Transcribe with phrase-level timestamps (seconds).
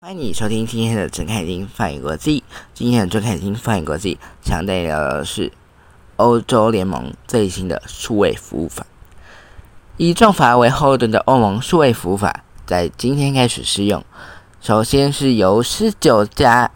[0.00, 2.44] 欢迎你收听今天的陈凯金翻译国际。
[2.72, 5.52] 今天的陈凯金翻译国际，想带聊的是
[6.14, 8.86] 欧洲联盟最新的数位服务法。
[9.96, 14.04] 以重罚为后盾的欧盟数位服务法，在今天开始试用。
[14.60, 16.70] 首先是由十九家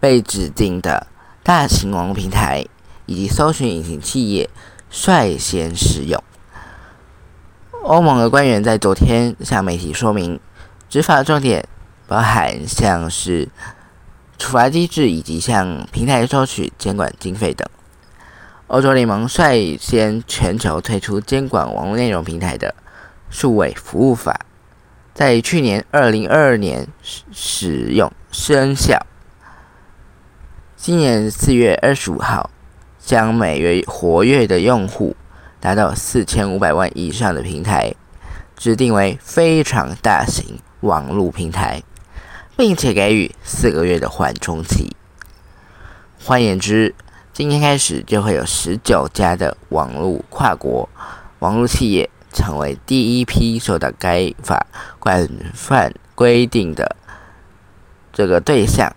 [0.00, 1.06] 被指定的
[1.42, 2.64] 大型网络平台
[3.08, 4.48] 以及搜寻引擎企业
[4.90, 6.22] 率先使用。
[7.82, 10.38] 欧盟的官员在昨天向媒体说明，
[10.90, 11.66] 执法重点
[12.06, 13.48] 包含像是
[14.38, 17.66] 处罚机制以及向平台收取监管经费等。
[18.66, 22.74] 欧洲联盟率先全球推出监管网络内容平台的
[23.30, 24.40] 数位服务法，
[25.14, 29.06] 在去年二零二二年使使用生效。
[30.76, 32.50] 今年四月二十五号，
[33.08, 35.16] 将每月活跃的用户
[35.60, 37.94] 达到四千五百万以上的平台，
[38.54, 41.82] 指定为非常大型网络平台，
[42.54, 44.94] 并且给予四个月的缓冲期。
[46.22, 46.94] 换言之，
[47.32, 50.86] 今天开始，就会有十九家的网络跨国
[51.38, 54.66] 网络企业成为第一批受到该法
[54.98, 56.94] 广泛规定的
[58.12, 58.94] 这个对象，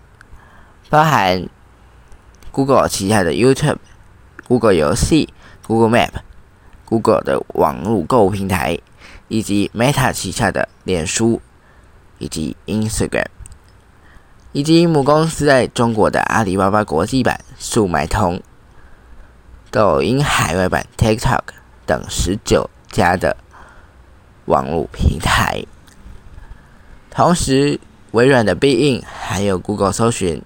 [0.90, 1.48] 包含
[2.50, 3.78] Google 旗下的 YouTube、
[4.48, 5.32] Google 游戏、
[5.66, 6.10] Google Map、
[6.84, 8.78] Google 的网络购物平台，
[9.28, 11.40] 以及 Meta 旗下的脸书
[12.18, 13.26] 以及 Instagram。
[14.52, 18.42] 以及母公司在中国的阿里巴巴国际版、数买通、
[19.70, 21.40] 抖音海外版、TikTok
[21.86, 23.34] 等十九家的
[24.44, 25.64] 网络平台。
[27.10, 30.42] 同时，微软的 Bing 还有 Google 搜寻，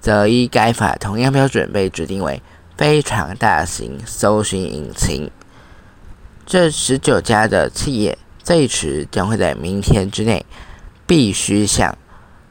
[0.00, 2.42] 则依该法同样标准被指定为
[2.78, 5.30] 非常大型搜寻引擎。
[6.46, 10.46] 这十九家的企业最迟将会在明天之内
[11.06, 11.98] 必须向。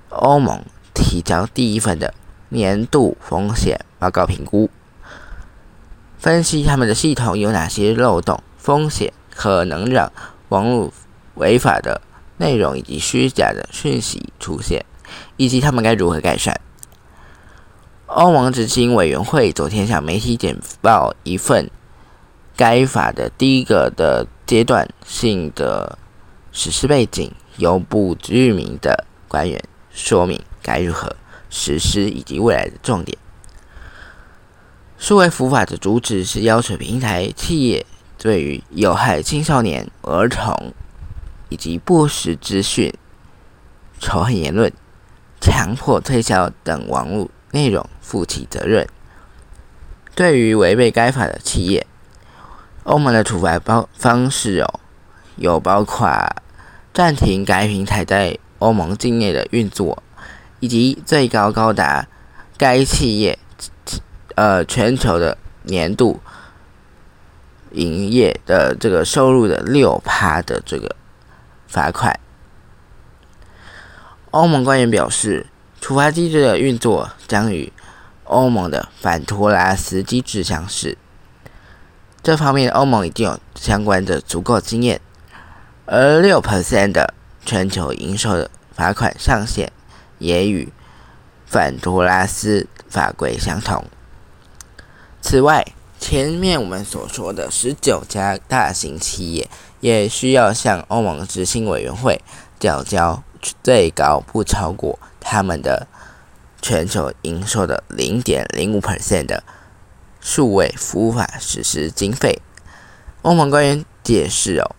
[0.10, 2.14] 欧盟提交第一份的
[2.50, 4.70] 年度风险报告评估，
[6.18, 10.12] 分析他们的系统有哪些漏洞、风险，可能让
[10.50, 10.92] 网络
[11.36, 12.02] 违法的
[12.38, 14.86] 内容以及虚假的讯息出现，
[15.36, 16.60] 以及他们该如何改善。
[18.08, 21.70] 欧盟执行委员会昨天向媒体简报一份
[22.56, 26.00] 该法的第一个的阶段性的
[26.54, 29.62] 实施背景，由不具名的官员。
[29.92, 31.16] 说明该如何
[31.50, 33.18] 实施以及未来的重点。
[34.98, 37.86] 数位服法的主旨是要求平台企业
[38.18, 40.74] 对于有害青少年、儿童
[41.50, 42.94] 以及不实资讯、
[44.00, 44.72] 仇恨言论、
[45.42, 48.88] 强迫推销等网络内容负起责任。
[50.16, 51.86] 对于违背该法的企业，
[52.84, 54.80] 欧盟的处罚包方式有
[55.36, 56.10] 有包括
[56.94, 60.02] 暂停该平台在欧盟境内的运作，
[60.60, 62.08] 以及最高高达
[62.58, 63.38] 该企业
[64.34, 66.20] 呃全球的年度
[67.72, 70.96] 营业的这个收入的六趴的这个
[71.68, 72.20] 罚款。
[74.32, 75.46] 欧盟官员表示，
[75.80, 77.72] 处罚机制的运作将与
[78.24, 80.98] 欧盟的反托拉斯机制相似。
[82.24, 85.02] 这方面，欧盟已经有相关的足够经验，
[85.86, 87.14] 而六 percent 的。
[87.46, 89.72] 全球营收的罚款上限
[90.20, 90.68] 也与
[91.46, 93.86] 反托拉斯法规相同。
[95.22, 95.66] 此外，
[95.98, 99.50] 前面我们所说的十九家大型企业
[99.80, 102.22] 也需要向欧盟执行委员会
[102.60, 103.24] 缴交
[103.64, 105.88] 最高不超过他们的
[106.62, 109.44] 全球营收的零点零五 percent 的
[110.20, 112.42] 数位服务法实施经费。
[113.22, 114.76] 欧盟官员解释哦。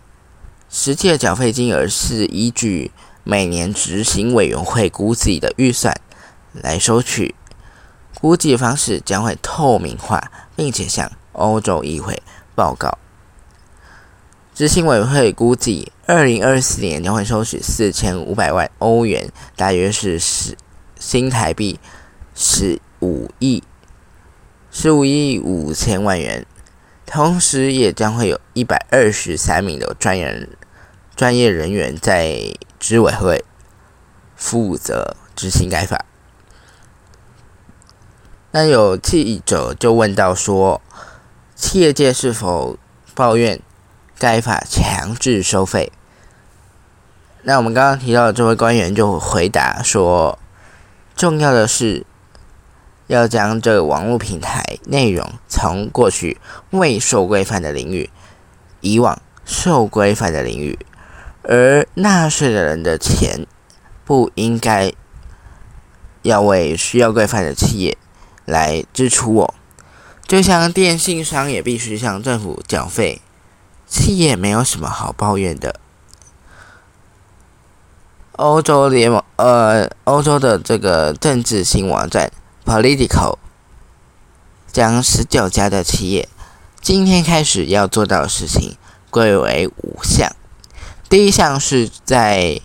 [0.71, 2.91] 实际的缴费金额是依据
[3.25, 5.99] 每年执行委员会估计的预算
[6.53, 7.35] 来收取，
[8.21, 12.23] 估计方式将会透明化，并且向欧洲议会
[12.55, 12.99] 报告。
[14.55, 20.57] 执行委员会估计，二零二四年将会收取四千五百万欧元，大约是十
[20.99, 21.79] 新台币
[22.35, 23.63] 十五亿
[24.71, 26.47] 十五亿五千万元。
[27.07, 30.47] 同时，也将会有一百二十三名的专业
[31.17, 33.43] 专业人员在执委会
[34.37, 36.05] 负责执行该法。
[38.51, 40.83] 那有记者就问到说，
[41.55, 42.77] 企业界是否
[43.15, 43.61] 抱怨
[44.19, 45.91] 该法强制收费？
[47.43, 50.39] 那我们刚刚提到的这位官员就回答说，
[51.19, 52.07] 重要的是
[53.09, 56.39] 要将这个网络平台内容从过去
[56.71, 58.09] 未受规范的领域
[58.81, 60.79] 移往受规范的领域，
[61.43, 63.49] 而纳税的人的钱
[64.05, 64.93] 不应该
[66.23, 67.99] 要为需要规范的企业
[68.45, 69.55] 来支出哦。
[70.25, 73.21] 就像电信商也必须向政府缴费，
[73.89, 75.81] 企业没有什么好抱怨的。
[78.39, 82.31] 欧洲联盟，呃，欧洲的这个政治新网站
[82.65, 83.37] Political
[84.71, 86.29] 将十九家的企业
[86.81, 88.77] 今天开始要做到的事情
[89.11, 90.31] 归为五项。
[91.09, 92.61] 第一项是在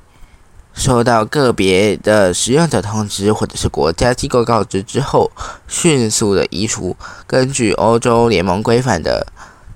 [0.76, 5.32] 收到个别的使用者通知或者是国家机构告知之后，
[5.68, 9.26] 迅速的移除根据欧洲联盟规范的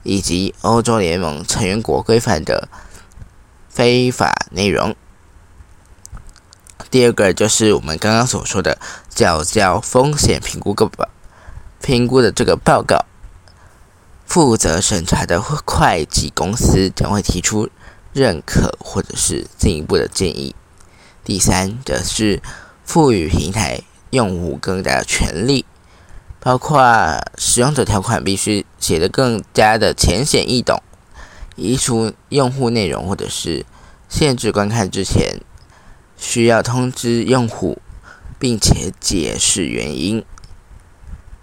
[0.04, 2.70] 以及欧洲联盟成员国规范的
[3.68, 4.96] 非法内容。
[6.90, 8.78] 第二个就是我们刚刚所说的
[9.10, 11.10] 叫叫风险评估个报
[11.82, 13.06] 评估的这个报告，
[14.26, 17.70] 负责审查的会计公司将会提出
[18.14, 20.56] 认可或者是进一步的建议。
[21.24, 22.42] 第三则是
[22.86, 23.82] 赋予平台
[24.12, 25.66] 用户更大的权利，
[26.40, 26.82] 包括
[27.38, 30.82] 使用者条款必须写得更加的浅显易懂，
[31.58, 33.66] 移除用户内容或者是
[34.08, 35.42] 限制观看之前。
[36.18, 37.80] 需要通知用户，
[38.40, 40.26] 并且解释原因，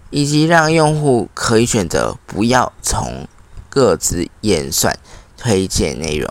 [0.09, 3.27] 以及让用户可以选择不要从
[3.69, 4.99] 各自演算
[5.37, 6.29] 推荐内容。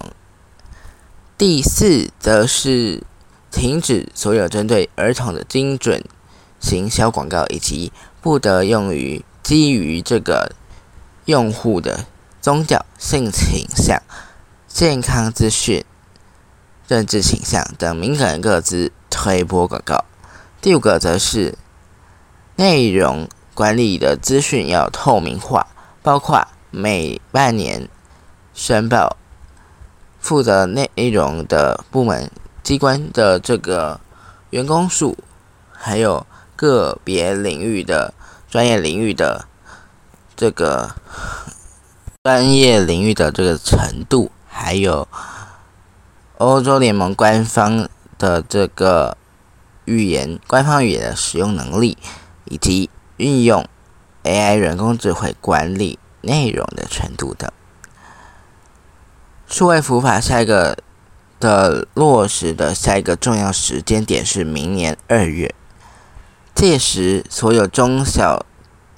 [1.37, 3.03] 第四，则是
[3.51, 6.05] 停止所有针对儿童的精准
[6.61, 10.55] 行销广告，以及不得用于基于这个
[11.25, 12.07] 用户的
[12.41, 14.01] 宗教、性倾向、
[14.69, 15.85] 健康资讯。
[16.87, 20.05] 政治倾向等敏感各自推播广告。
[20.61, 21.57] 第五个则是
[22.57, 25.67] 内容管理的资讯要透明化，
[26.03, 27.89] 包括每半年
[28.53, 29.17] 申报
[30.21, 32.31] 负责内容的部门
[32.63, 34.01] 机关的这个
[34.51, 35.17] 员工数，
[35.73, 38.13] 还有个别领域的
[38.51, 39.47] 专业领域的
[40.37, 40.95] 这个
[42.23, 45.09] 专业领域的这个程度，还有。
[46.39, 47.89] 欧洲联盟官方
[48.19, 49.17] 的这个
[49.85, 51.97] 语言，官方语言的使用能力，
[52.47, 53.65] 以及运用
[54.25, 57.49] AI 人工智慧管理内容的程度等。
[59.47, 60.77] 数位服务法下一个
[61.39, 65.55] 的落实的下一个重要时间点是明年二月，
[66.53, 68.45] 届时所有中小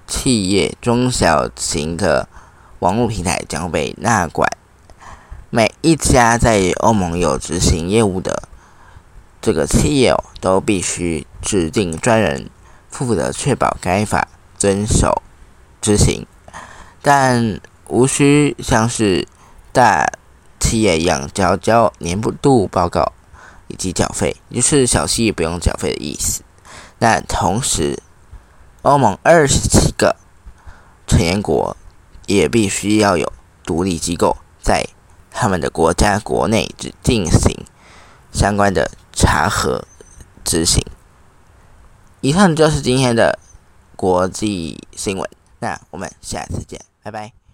[0.07, 2.27] 企业、中小型的
[2.79, 4.51] 网络平台将被纳管。
[5.49, 8.49] 每一家在欧盟有执行业务的
[9.41, 12.51] 这个企业，都必须指定专人
[12.91, 14.27] 负责确保该法
[14.59, 15.23] 遵守
[15.81, 16.27] 执行，
[17.01, 19.29] 但无需像是
[19.73, 20.13] 大
[20.59, 23.13] 企业一样交交年度报告
[23.69, 26.43] 以及缴费，就是小企业不用缴费的意思。
[26.99, 28.03] 但同时，
[28.83, 30.17] 欧盟二十七个
[31.07, 31.77] 成员国
[32.27, 33.33] 也必须要有
[33.65, 34.85] 独立机构在。
[35.39, 37.55] 他们的国家国内只进行
[38.33, 39.85] 相关的查核
[40.43, 40.83] 执行。
[42.23, 43.39] 以上就是今天的
[43.95, 47.46] 国际新闻，那我们下次见，拜拜。